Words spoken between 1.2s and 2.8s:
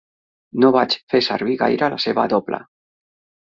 servir gaire la seva doble.